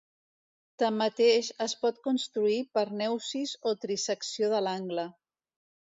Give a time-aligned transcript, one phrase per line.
[0.83, 5.07] Tanmateix, es pot construir per neusis o trisecció de l'angle.